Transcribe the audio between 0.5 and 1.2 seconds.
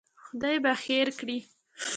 به خیر